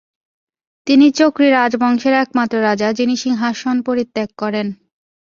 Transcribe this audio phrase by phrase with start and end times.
[0.87, 4.67] তিনি চক্রী রাজবংশের একমাত্র রাজা যিনি সিংহাসন পরিত্যাগ করেন।